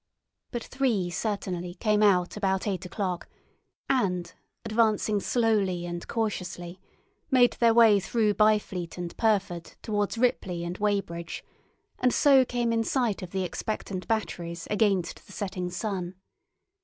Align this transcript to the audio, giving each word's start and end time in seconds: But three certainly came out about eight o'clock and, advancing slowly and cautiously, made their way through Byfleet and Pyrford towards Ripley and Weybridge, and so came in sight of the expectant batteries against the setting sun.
But 0.49 0.63
three 0.63 1.11
certainly 1.11 1.75
came 1.75 2.01
out 2.01 2.35
about 2.35 2.65
eight 2.65 2.85
o'clock 2.87 3.29
and, 3.87 4.33
advancing 4.65 5.19
slowly 5.19 5.85
and 5.85 6.07
cautiously, 6.07 6.79
made 7.29 7.53
their 7.59 7.71
way 7.75 7.99
through 7.99 8.33
Byfleet 8.33 8.97
and 8.97 9.15
Pyrford 9.15 9.75
towards 9.83 10.17
Ripley 10.17 10.63
and 10.63 10.75
Weybridge, 10.79 11.45
and 11.99 12.11
so 12.11 12.43
came 12.43 12.73
in 12.73 12.83
sight 12.83 13.21
of 13.21 13.29
the 13.29 13.43
expectant 13.43 14.07
batteries 14.07 14.67
against 14.71 15.27
the 15.27 15.33
setting 15.33 15.69
sun. 15.69 16.15